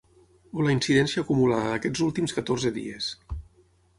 O 0.59 0.63
la 0.67 0.71
incidència 0.75 1.23
acumulada 1.25 1.75
d’aquests 1.75 2.03
últims 2.07 2.35
catorze 2.39 2.75
dies. 2.81 3.13